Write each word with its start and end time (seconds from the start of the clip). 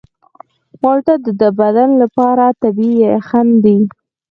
مالټه 0.81 1.15
د 1.41 1.43
بدن 1.59 1.89
لپاره 2.01 2.45
طبیعي 2.61 2.99
یخن 3.17 3.47
دی. 3.63 3.77